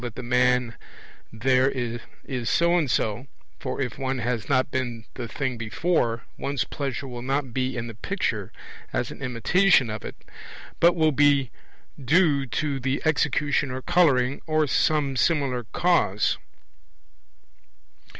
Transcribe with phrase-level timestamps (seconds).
[0.01, 0.73] that the man
[1.31, 3.27] there is so and so;
[3.59, 7.85] for if one has not seen the thing before, one's pleasure will not be in
[7.85, 8.51] the picture
[8.91, 10.15] as an imitation of it,
[10.79, 11.51] but will be
[12.03, 16.39] due to the execution or colouring or some similar cause.